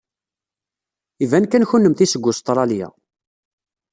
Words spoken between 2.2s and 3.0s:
Ustṛalya.